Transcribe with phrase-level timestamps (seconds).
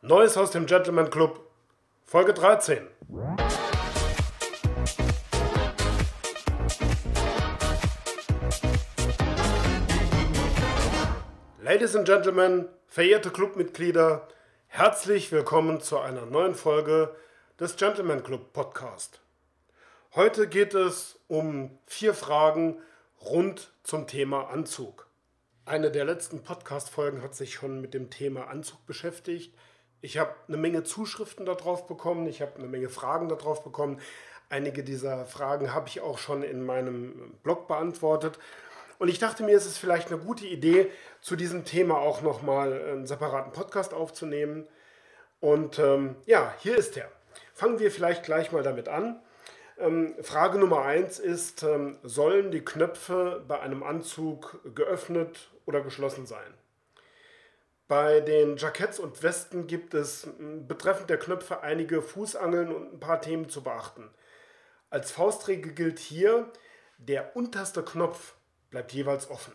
[0.00, 1.40] Neues aus dem Gentleman Club,
[2.04, 2.86] Folge 13.
[11.60, 14.28] Ladies and Gentlemen, verehrte Clubmitglieder,
[14.68, 17.12] herzlich willkommen zu einer neuen Folge
[17.58, 19.20] des Gentleman Club Podcast.
[20.14, 22.80] Heute geht es um vier Fragen
[23.20, 25.08] rund zum Thema Anzug.
[25.64, 29.52] Eine der letzten Podcast-Folgen hat sich schon mit dem Thema Anzug beschäftigt.
[30.00, 34.00] Ich habe eine Menge Zuschriften darauf bekommen, ich habe eine Menge Fragen darauf bekommen.
[34.48, 38.38] Einige dieser Fragen habe ich auch schon in meinem Blog beantwortet.
[38.98, 42.72] Und ich dachte mir, es ist vielleicht eine gute Idee, zu diesem Thema auch nochmal
[42.72, 44.66] einen separaten Podcast aufzunehmen.
[45.40, 47.10] Und ähm, ja, hier ist er.
[47.52, 49.20] Fangen wir vielleicht gleich mal damit an.
[49.78, 56.26] Ähm, Frage Nummer eins ist, ähm, sollen die Knöpfe bei einem Anzug geöffnet oder geschlossen
[56.26, 56.57] sein?
[57.88, 60.28] Bei den Jacketts und Westen gibt es
[60.68, 64.10] betreffend der Knöpfe einige Fußangeln und ein paar Themen zu beachten.
[64.90, 66.52] Als Faustregel gilt hier,
[66.98, 68.34] der unterste Knopf
[68.70, 69.54] bleibt jeweils offen.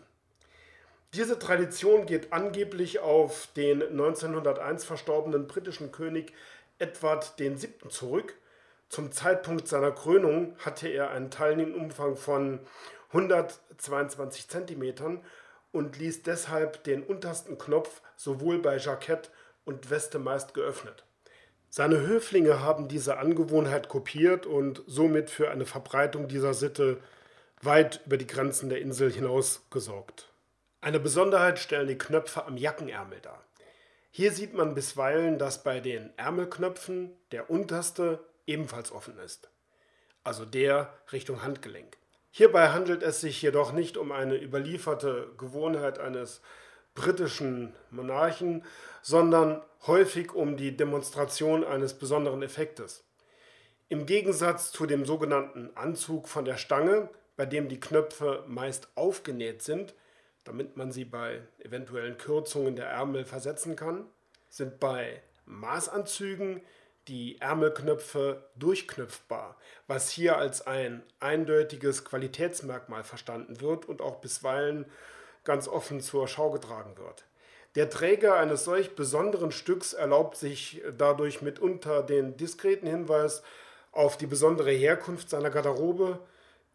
[1.12, 6.32] Diese Tradition geht angeblich auf den 1901 verstorbenen britischen König
[6.80, 7.56] Edward VII.
[7.88, 8.34] zurück
[8.88, 12.60] zum Zeitpunkt seiner Krönung hatte er einen Teilnehmumfang von
[13.12, 15.20] 122 cm
[15.74, 19.30] und ließ deshalb den untersten Knopf sowohl bei Jackett
[19.64, 21.04] und Weste meist geöffnet.
[21.68, 26.98] Seine Höflinge haben diese Angewohnheit kopiert und somit für eine Verbreitung dieser Sitte
[27.60, 30.28] weit über die Grenzen der Insel hinaus gesorgt.
[30.80, 33.42] Eine Besonderheit stellen die Knöpfe am Jackenärmel dar.
[34.12, 39.50] Hier sieht man bisweilen, dass bei den Ärmelknöpfen der unterste ebenfalls offen ist,
[40.22, 41.96] also der Richtung Handgelenk.
[42.36, 46.40] Hierbei handelt es sich jedoch nicht um eine überlieferte Gewohnheit eines
[46.96, 48.64] britischen Monarchen,
[49.02, 53.04] sondern häufig um die Demonstration eines besonderen Effektes.
[53.88, 59.62] Im Gegensatz zu dem sogenannten Anzug von der Stange, bei dem die Knöpfe meist aufgenäht
[59.62, 59.94] sind,
[60.42, 64.06] damit man sie bei eventuellen Kürzungen der Ärmel versetzen kann,
[64.48, 66.62] sind bei Maßanzügen
[67.08, 69.56] die Ärmelknöpfe durchknüpfbar,
[69.86, 74.86] was hier als ein eindeutiges Qualitätsmerkmal verstanden wird und auch bisweilen
[75.44, 77.24] ganz offen zur Schau getragen wird.
[77.74, 83.42] Der Träger eines solch besonderen Stücks erlaubt sich dadurch mitunter den diskreten Hinweis
[83.90, 86.20] auf die besondere Herkunft seiner Garderobe.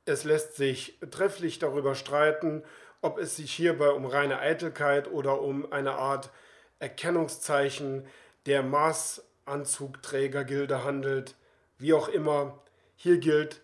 [0.05, 2.63] Es lässt sich trefflich darüber streiten,
[3.01, 6.31] ob es sich hierbei um reine Eitelkeit oder um eine Art
[6.79, 8.05] Erkennungszeichen
[8.45, 11.35] der Maß Anzugträgergilde handelt,
[11.77, 12.61] wie auch immer.
[12.95, 13.61] Hier gilt,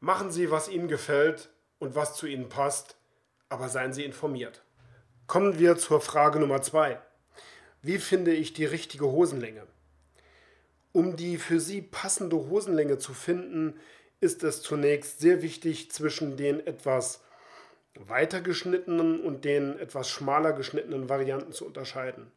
[0.00, 2.96] machen Sie, was Ihnen gefällt und was zu Ihnen passt,
[3.48, 4.62] aber seien Sie informiert.
[5.26, 7.00] Kommen wir zur Frage Nummer zwei.
[7.82, 9.66] Wie finde ich die richtige Hosenlänge?
[10.92, 13.78] Um die für Sie passende Hosenlänge zu finden,
[14.20, 17.22] ist es zunächst sehr wichtig, zwischen den etwas
[17.94, 22.32] weiter geschnittenen und den etwas schmaler geschnittenen Varianten zu unterscheiden.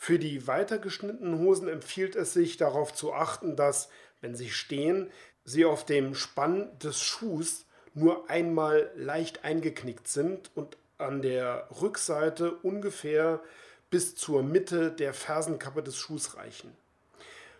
[0.00, 5.10] Für die weiter geschnittenen Hosen empfiehlt es sich darauf zu achten, dass, wenn sie stehen,
[5.44, 12.52] sie auf dem Spann des Schuhs nur einmal leicht eingeknickt sind und an der Rückseite
[12.62, 13.40] ungefähr
[13.90, 16.72] bis zur Mitte der Fersenkappe des Schuhs reichen.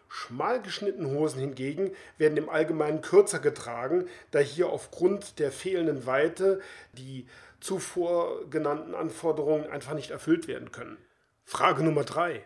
[0.08, 6.60] Schmal geschnittene Hosen hingegen werden im Allgemeinen kürzer getragen, da hier aufgrund der fehlenden Weite
[6.92, 7.26] die
[7.60, 10.96] zuvor genannten Anforderungen einfach nicht erfüllt werden können.
[11.50, 12.44] Frage Nummer drei.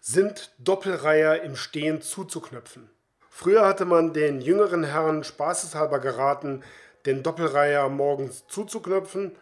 [0.00, 2.90] Sind Doppelreiher im Stehen zuzuknöpfen?
[3.30, 6.64] Früher hatte man den jüngeren Herren spaßeshalber geraten,
[7.06, 9.36] den Doppelreiher morgens zuzuknöpfen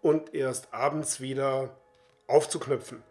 [0.00, 1.76] und erst abends wieder
[2.28, 3.02] aufzuknöpfen.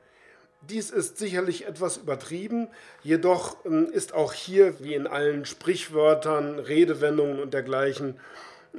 [0.62, 2.68] Dies ist sicherlich etwas übertrieben,
[3.04, 8.20] jedoch ähm, ist auch hier, wie in allen Sprichwörtern, Redewendungen und dergleichen,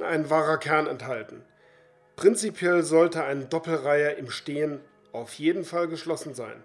[0.01, 1.45] ein wahrer Kern enthalten.
[2.17, 4.81] Prinzipiell sollte ein Doppelreiher im Stehen
[5.17, 6.63] auf jeden Fall geschlossen sein.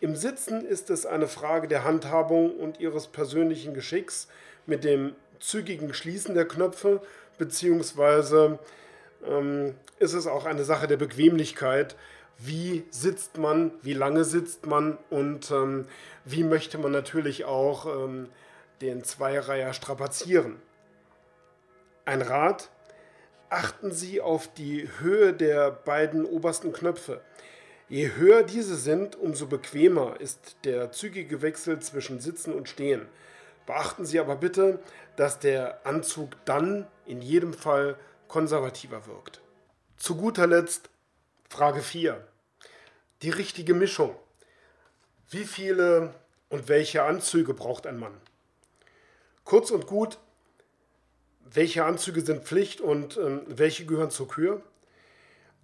[0.00, 4.28] Im Sitzen ist es eine Frage der Handhabung und ihres persönlichen Geschicks
[4.66, 7.00] mit dem zügigen Schließen der Knöpfe,
[7.38, 8.58] beziehungsweise
[9.26, 11.96] ähm, ist es auch eine Sache der Bequemlichkeit.
[12.38, 15.86] Wie sitzt man, wie lange sitzt man und ähm,
[16.24, 18.28] wie möchte man natürlich auch ähm,
[18.80, 20.60] den Zweireiher strapazieren.
[22.04, 22.70] Ein Rat,
[23.48, 27.20] achten Sie auf die Höhe der beiden obersten Knöpfe.
[27.88, 33.06] Je höher diese sind, umso bequemer ist der zügige Wechsel zwischen Sitzen und Stehen.
[33.66, 34.78] Beachten Sie aber bitte,
[35.16, 37.96] dass der Anzug dann in jedem Fall
[38.28, 39.42] konservativer wirkt.
[39.98, 40.88] Zu guter Letzt
[41.50, 42.26] Frage 4.
[43.22, 44.16] Die richtige Mischung.
[45.28, 46.14] Wie viele
[46.48, 48.14] und welche Anzüge braucht ein Mann?
[49.44, 50.18] Kurz und gut,
[51.44, 54.62] welche Anzüge sind Pflicht und äh, welche gehören zur Kür?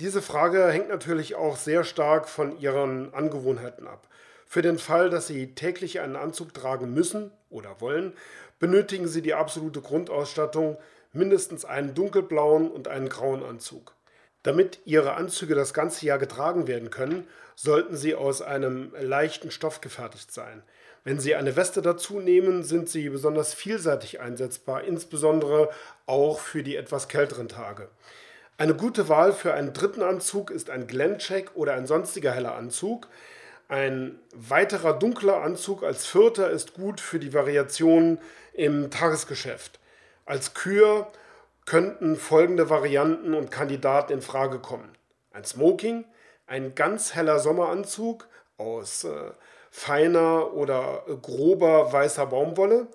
[0.00, 4.08] Diese Frage hängt natürlich auch sehr stark von Ihren Angewohnheiten ab.
[4.46, 8.14] Für den Fall, dass Sie täglich einen Anzug tragen müssen oder wollen,
[8.58, 10.78] benötigen Sie die absolute Grundausstattung,
[11.12, 13.94] mindestens einen dunkelblauen und einen grauen Anzug.
[14.42, 19.82] Damit Ihre Anzüge das ganze Jahr getragen werden können, sollten sie aus einem leichten Stoff
[19.82, 20.62] gefertigt sein.
[21.04, 25.68] Wenn Sie eine Weste dazu nehmen, sind sie besonders vielseitig einsetzbar, insbesondere
[26.06, 27.90] auch für die etwas kälteren Tage.
[28.60, 33.08] Eine gute Wahl für einen dritten Anzug ist ein Glencheck oder ein sonstiger heller Anzug.
[33.68, 38.18] Ein weiterer dunkler Anzug als vierter ist gut für die Variationen
[38.52, 39.80] im Tagesgeschäft.
[40.26, 41.10] Als Kür
[41.64, 44.90] könnten folgende Varianten und Kandidaten in Frage kommen.
[45.32, 46.04] Ein Smoking,
[46.46, 48.28] ein ganz heller Sommeranzug
[48.58, 49.30] aus äh,
[49.70, 52.88] feiner oder grober weißer Baumwolle,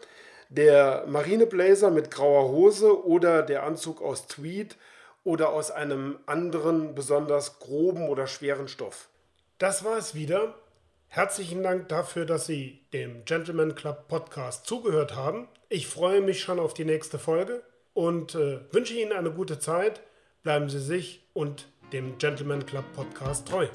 [0.49, 4.77] der Marineblazer mit grauer Hose oder der Anzug aus Tweed
[5.25, 9.09] oder aus einem anderen besonders groben oder schweren Stoff.
[9.57, 10.55] Das war es wieder.
[11.07, 15.49] Herzlichen Dank dafür, dass Sie dem Gentleman Club Podcast zugehört haben.
[15.67, 17.63] Ich freue mich schon auf die nächste Folge
[17.93, 20.01] und äh, wünsche Ihnen eine gute Zeit.
[20.43, 23.67] Bleiben Sie sich und dem Gentleman Club Podcast treu.